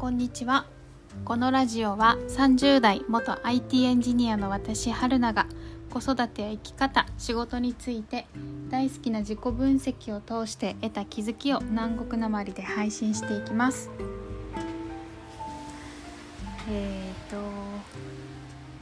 [0.00, 0.64] こんにちは。
[1.26, 5.46] このラジオは30代元 IT エンジニアの私春菜が
[5.90, 8.24] 子育てや生き方仕事について
[8.70, 13.90] 大好きな自己分析を通して得た気づきを南国なまりで配信していきます。
[16.70, 17.36] えっ、ー、と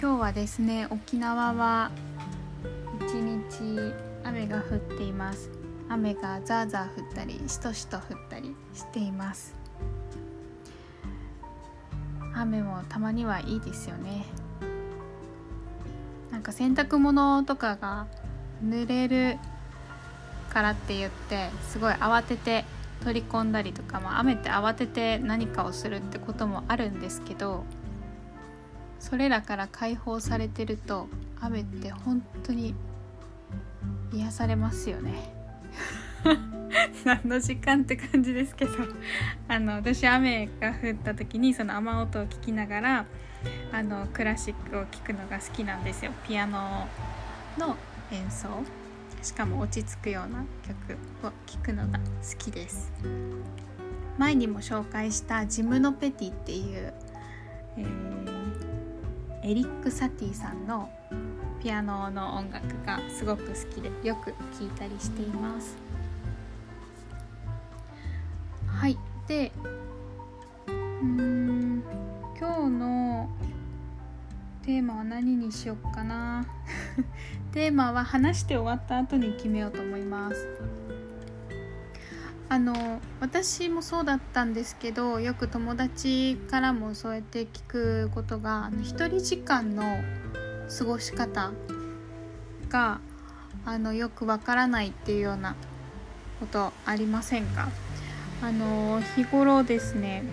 [0.00, 1.90] 今日はですね沖縄は
[3.06, 3.92] 一日
[4.24, 5.50] 雨が降っています。
[5.90, 9.61] 雨がザーザー降ったりしとしと降ったりしています。
[12.34, 14.24] 雨もたまにはいいですよね。
[16.30, 18.06] なんか洗濯物とかが
[18.64, 19.38] 濡れる
[20.52, 22.64] からって言ってすごい慌てて
[23.04, 27.64] 取り込んだりとか、まあ、雨って慌てて何かをするってこともあるんですけど
[28.98, 31.08] それらから解放されてると
[31.40, 32.74] 雨って本当に
[34.12, 35.41] 癒されますよね。
[37.04, 38.72] 何の時間って感じですけど。
[39.48, 43.06] あの私雨が降った時にその雨音を聞きながら
[43.72, 46.12] あのクラシックを聴くのが好きなんですよ。
[46.26, 46.86] ピアノ
[47.58, 47.76] の
[48.10, 48.48] 演奏。
[49.22, 52.04] しかも落ち着くような曲を聴くのが好
[52.38, 52.92] きです。
[54.18, 56.92] 前にも紹介したジムノペティっていう、
[57.78, 60.90] えー、エリック・サティさんの
[61.62, 65.76] ピアノの音楽がすごく好きでよく聴いたりしています。
[68.82, 69.52] はいで
[70.66, 71.84] うん
[72.36, 73.30] 今日の
[74.64, 76.44] テーマは何にしよっかな。
[77.54, 80.48] テーマは話して終わった後に決めようと思います。
[82.48, 89.84] あの私もそうだったんですけどよく友達からもそうやって聞くことが一人時間の
[90.76, 91.52] 過ごし方
[92.68, 92.98] が
[93.64, 95.54] あのよくわからないっていうような
[96.40, 97.68] ことありませんか？
[98.42, 100.24] あの日頃ですね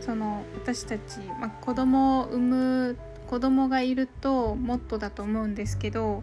[0.00, 2.96] その私たち、まあ、子供を産む
[3.26, 6.22] 子供がいるともっとだと思うんですけど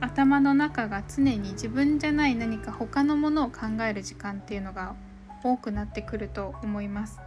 [0.00, 4.94] 頭の中が常に自分じゃない何か他のものを考える時間っていうのが
[5.42, 7.18] 多くなってくると思います。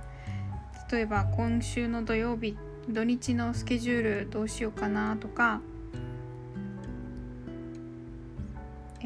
[0.91, 5.62] 例えば今週の土曜日土日のスケジュールどうしようかなとか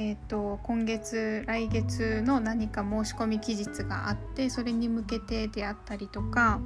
[0.01, 6.61] えーと、今月来月の何か申し込み期日があってそれに向けてであったりとか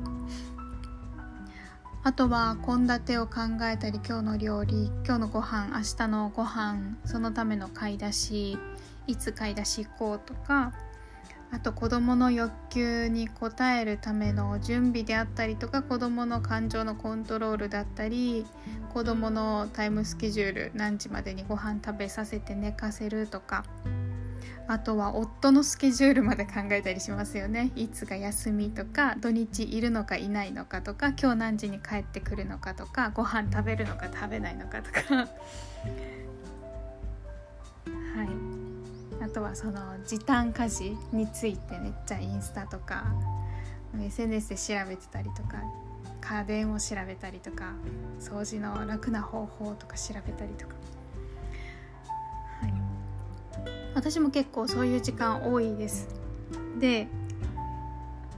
[2.04, 8.60] あとは献立を考えたり今日の料理今日のご飯明日のご飯そのための買い出し
[9.08, 10.72] いつ買い出し行こうとか
[11.53, 18.47] あと子どもの欲求に応えるための準備であったりとか子どもの感情のコントロールだったり
[18.91, 23.66] 子どものタイムスケジュール何時までにご飯食べさせて寝かせるとか
[24.68, 27.72] あとは夫のスケジュールまで考えたりしますよね。
[27.75, 35.28] いつが休みとか土日いるのかいないのかとか今日何時に帰ってくるのかとかご飯食べるのか食べないのかとか。
[39.34, 43.06] とはその時短家事についてめっちゃインスタとか
[44.00, 45.58] SNS で調べてたりとか
[46.22, 47.74] 家電を調べたりとか
[48.20, 50.76] 掃除の楽な方法とか調べたりとか、
[52.62, 52.74] はい、
[53.96, 56.08] 私も結構そういう時間多いです。
[56.80, 57.08] で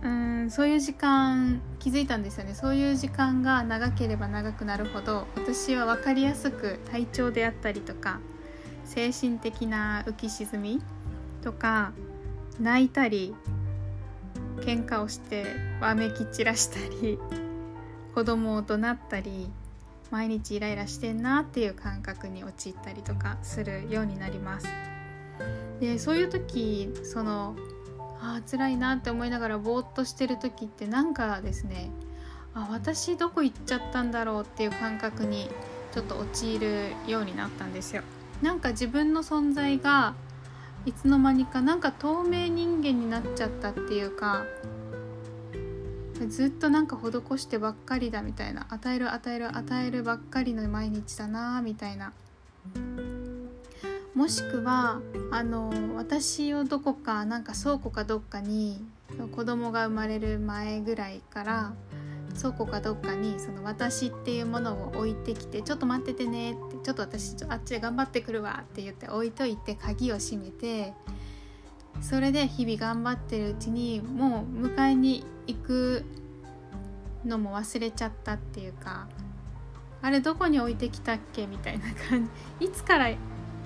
[0.01, 2.53] うんそういう時間気づいたんですよね。
[2.53, 8.19] そういう時間が長ければ長くなるほど私は分かりやすく体調であったりとか
[8.85, 10.81] 精神的な浮き沈み
[11.44, 11.91] とか
[12.59, 13.35] 泣いたり
[14.62, 15.46] 喧嘩をして
[15.81, 17.19] わめき散らしたり
[18.13, 19.50] 子供を怒鳴ったり
[20.12, 24.68] 毎日イライラしてんなっていう感覚に陥ったりとかするようになります。
[25.79, 27.56] でそういう時その
[28.22, 31.90] あ辛いなって思いながらぼーっとしてる時ってなんかですね
[32.53, 35.50] あ私どこ行っちゃったんだろうっていう感覚に
[35.91, 38.03] ちょっと陥るようになったんですよ。
[38.41, 40.16] なんか自分の存在が
[40.85, 44.46] いつの間にかなんか透明人間になっちゃったっていうか
[46.29, 52.14] ずっとなんか施してばっかりだみたいな与える与える与えるばっかりの毎日だなみたいな。
[54.16, 58.81] もしくはあの私をどこかなんか倉庫かどっかに
[59.35, 61.73] 子供が生まれる前ぐらいから
[62.35, 70.93] 倉庫かどっかにその私っていうものを置いてきてちょっと待っててねってちょっと私あっちで頑張ってくるわって言って置いといて鍵を閉めて
[72.02, 76.05] それで日々頑張ってるうちにもう迎えに行く
[77.26, 79.08] のも忘れちゃったっていうか
[80.02, 82.29] あれどこに置いてきたっけみたいな感
[82.59, 82.66] じ。
[82.66, 83.09] いつから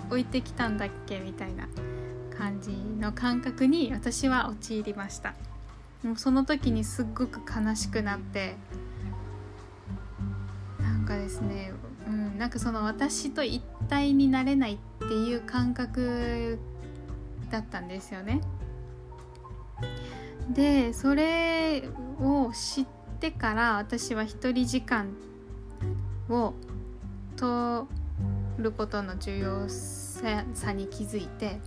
[0.10, 1.68] 置いてきたんだっけみたいな
[2.36, 5.33] 感じの感覚に私は陥りました。
[6.04, 8.56] もうその時にすっごく悲しくなって
[10.80, 11.74] なんかですね、
[12.07, 16.57] うん、なんかその私と一体になれないっていう感覚
[17.50, 18.42] だったんですよね。
[20.50, 22.86] でそれを知っ
[23.19, 25.13] てから私は一人時間
[26.30, 26.54] を
[27.36, 27.88] 取
[28.57, 31.60] ることの重要さに気づいて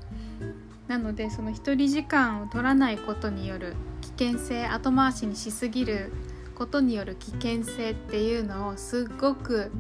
[0.93, 6.13] なのでその一人時間を取らないことによる危険性後回しにしすぎる
[6.55, 9.73] ことによる危険性っていうのをすっごく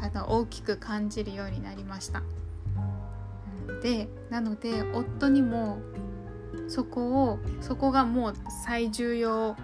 [0.00, 2.24] あの大きく感じるようになりました。
[3.84, 5.78] でなので夫にも
[6.66, 8.34] そこをそこがもう
[8.64, 9.54] 最重要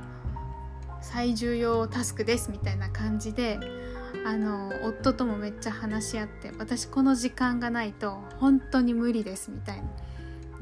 [1.00, 3.58] 最重要タスクですみたいな感じで
[4.24, 9.82] あの夫ともめっちゃ話し合って私この時間がないと本当に無理ですみたいな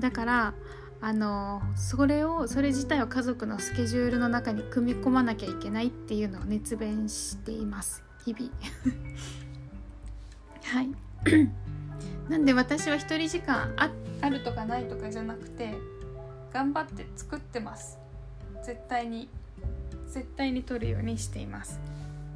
[0.00, 0.54] だから
[1.02, 8.02] あのそれをそれ自体を家族のスケジュールの中に組み込まなきゃいけないっていうのを熱弁しています。
[8.24, 8.50] 日々。
[10.64, 10.90] はい。
[12.28, 15.74] なんで私は一人時間ああるとかないとかじゃなくて
[16.52, 17.98] 頑張って作ってます。
[18.64, 19.28] 絶対に。
[20.08, 21.80] 絶対に取るようにしています。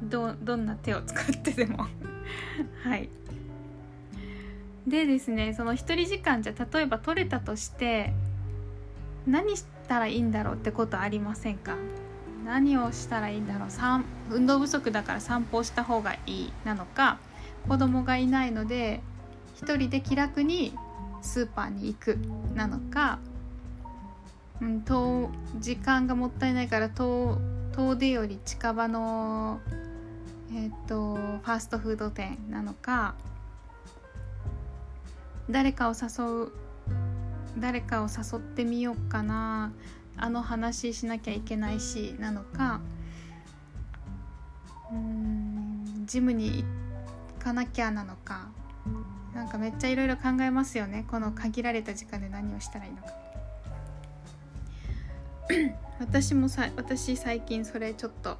[0.01, 1.85] どどんな手を使ってでも。
[2.83, 3.09] はい。
[4.87, 8.13] でですねその1人時間じゃ例えば取れたとして
[9.25, 11.75] 何したらいいんだろうってことありませんか？
[12.45, 13.69] 何をしたらいいんだろう？
[14.29, 17.17] 運動不足だから散歩した方がいいなのか
[17.67, 19.01] 子供がいないので
[19.61, 20.73] 1人で気楽に
[21.21, 22.19] スーパーに行く
[22.53, 23.17] なのか、
[24.61, 27.39] うん、遠時間がもったいないから遠
[27.75, 29.59] 遠出より近場の
[30.53, 33.15] えっ、とファーストフード店なのか
[35.49, 36.51] 誰かを誘う
[37.59, 39.71] 誰かを誘ってみようかな
[40.17, 42.81] あの話しなきゃいけないしなのか
[44.91, 48.47] うんジムに行かなきゃなのか
[49.33, 53.07] なんかめっちゃいろいろ考えますよねこの限られた時間で何をしたらいいのか
[55.99, 58.37] 私もさ私最近それちょっと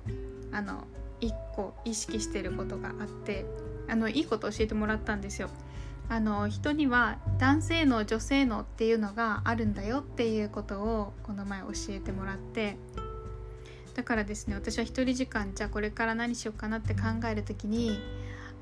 [0.51, 0.85] あの
[1.19, 3.45] 一個意識してることがあって
[3.87, 5.49] あのいいこと教えてもらったんですよ。
[6.07, 12.77] あの人には男性脳女性脳っていうのがあるんだよっていうことをこの前教えてもらって
[13.95, 17.99] だからですね私は一人時間じゃあこれから何しようかなって考える時に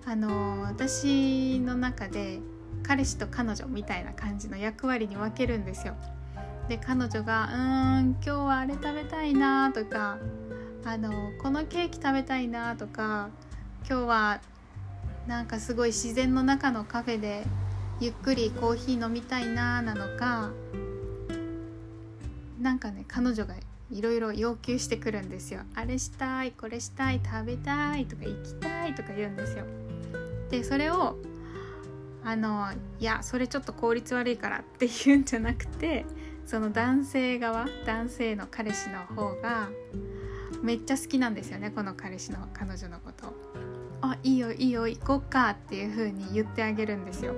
[0.06, 2.40] あの私の中で
[2.84, 5.96] 彼氏と彼女みたいな感じの役割に分けるんですよ。
[6.68, 10.18] で彼女が「うーん今日はあれ食べたいな」とか
[10.86, 13.30] あのこのケーキ食べたいなとか
[13.88, 14.42] 今日は
[15.28, 17.44] なんかすごい自然の中のカフェで
[18.00, 20.52] ゆっくりコーヒー飲みたいななのか
[22.60, 23.56] なんかね彼女が
[23.92, 25.62] いろいろ要求してくるんですよ。
[25.76, 29.66] あれしたいこれしたい食べたいとか行きたいとか言うんですよ。
[30.50, 31.18] でそれを
[32.24, 32.68] あの
[33.00, 36.06] いやそれちょっと効率悪いからって言うんじゃなくて
[36.46, 39.70] その男性側男性の彼氏の方が
[40.62, 43.73] めっちゃ好きなんですよねこの彼氏の彼女のこと。
[44.06, 47.34] あいいよいいよ行こうかっていう風に言ってあげるんですよ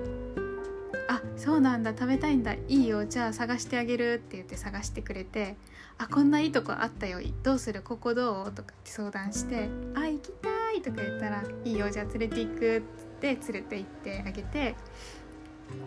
[1.07, 2.53] あそうなんだ食べたいんだ。
[2.53, 5.55] いいよじゃあ探してあげるって言って探してくれて
[5.99, 7.19] あこんないいとこあったよ。
[7.43, 7.83] どうする？
[7.83, 8.51] ここどう？
[8.51, 12.81] とかって相談してあ行きたいとか言ったらいいよじゃあ連れて行くっ
[13.21, 14.75] て連れて行ってあげて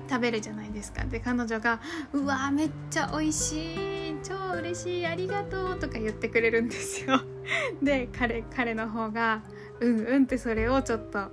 [0.08, 1.04] 食べるじゃないですか。
[1.04, 1.80] で彼女が
[2.14, 4.16] 「うわめっちゃ美味しい。
[4.22, 5.06] 超嬉しい。
[5.06, 7.20] ありがとう」とか言ってくれるんですよ。
[7.82, 9.42] で彼彼の方が
[9.80, 11.30] 「うんうん」ってそれをちょっと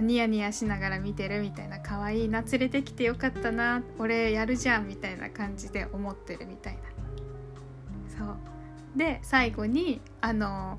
[0.00, 6.80] ニヤニヤしながら見てるみたいな可愛いな連れてきてよかったな俺やるじゃんみたいな感じで思ってるみたいな。
[8.18, 8.36] そう。
[8.96, 10.78] で最後にあの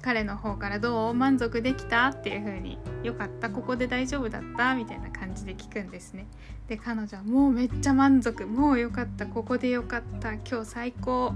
[0.00, 1.14] 彼の方からどう？
[1.14, 2.06] 満足できた？
[2.06, 3.50] っていう風によかった。
[3.50, 4.74] ここで大丈夫だった？
[4.74, 6.26] みたいな感じで聞くんですね。
[6.68, 8.46] で彼女はもうめっちゃ満足。
[8.46, 9.26] もうよかった。
[9.26, 10.34] ここでよかった。
[10.34, 11.34] 今日最高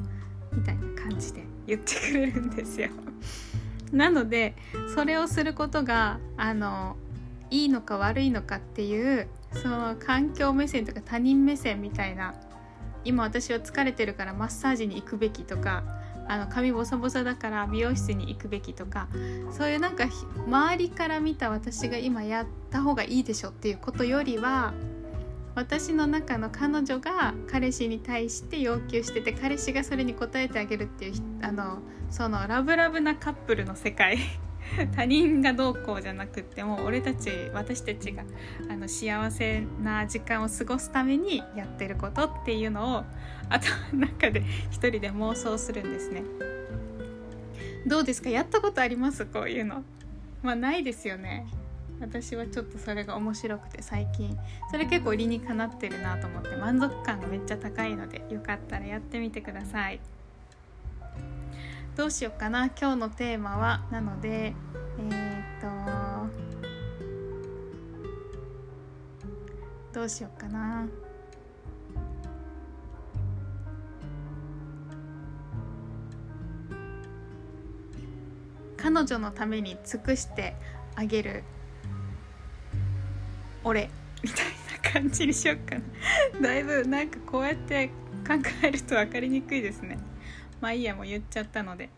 [0.53, 2.89] みたいな感じで言ってくれるんですよ。
[3.97, 4.55] なので
[4.95, 6.97] それをすることがあの
[7.51, 12.35] いいのか悪いのかっていうその環境目線とか他人目線みたいな
[13.05, 15.85] 今私は疲れてるからマッサージに行くべきとか
[16.29, 19.09] あの髪ボサボサだから美容室に行くべきとか
[19.51, 20.05] そういうなんか
[20.47, 24.73] 周りから見た私が今やった方がいいでしょっていうことよりは
[25.55, 31.81] 私の中の彼女が彼氏に対して要求してて彼氏がそれに応えてあげるっていうあの
[32.13, 34.19] そのラブラブなカップルの世界。
[34.95, 38.23] 他人がどうこうじゃなくってもう俺たち私たちが
[38.71, 43.05] あの幸せな時間を過ごすためにやってることっていうのを
[43.49, 46.23] 頭の中で一人で妄想するんですね。
[47.87, 48.31] どうですか？
[48.31, 49.27] やったことあります？
[49.27, 49.83] こういうの。
[50.43, 51.47] まあないですよね。
[52.01, 54.39] 私はちょっとそれが面白くて最近。
[54.71, 60.01] それ結構理にかなってるなと思って満足感がめっちゃ高いのでよかったらやってみてください。
[61.95, 62.67] どうしようかな？
[62.69, 64.55] 今日のテーマはなので
[64.99, 66.31] えー、っ
[69.93, 70.87] とどうしようかな？
[78.79, 80.57] 彼女のために尽くして
[80.97, 81.45] あげる
[83.63, 83.91] 俺
[84.23, 84.47] みたい
[84.83, 85.77] な感じにしよっか
[86.41, 86.49] な。
[86.49, 87.89] だいぶなんかこうやって
[88.27, 89.99] 考えると分かりにくいですね。
[90.63, 91.91] まあいいやもう言っちゃったので。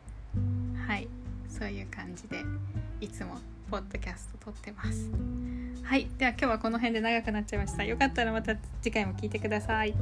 [0.89, 1.07] はい。
[1.51, 2.43] そういう感じで
[3.01, 3.39] いつも
[3.71, 5.11] ポッドキャスト撮ってます。
[5.83, 6.09] はい。
[6.17, 7.85] では今日はこの辺で長くなっちゃいました。
[7.85, 9.95] よかったらまた次回も聞いてください。